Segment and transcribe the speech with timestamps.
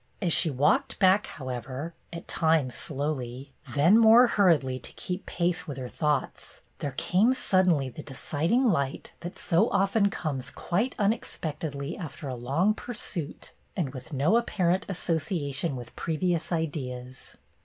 [0.19, 5.77] As she walked back, however, at times slowly, then more hurriedly to keep pace with
[5.77, 12.27] her thoughts, there came suddenly the deciding light that so often comes quite unexpectedly after
[12.27, 17.35] a long pursuit and with no apparent as sociation with previous ideas.